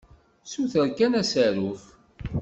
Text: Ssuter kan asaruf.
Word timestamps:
Ssuter 0.43 0.87
kan 0.97 1.13
asaruf. 1.21 1.83